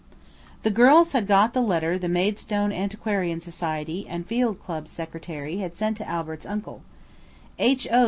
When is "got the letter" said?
1.27-1.99